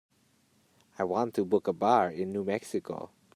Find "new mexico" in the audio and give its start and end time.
2.31-3.11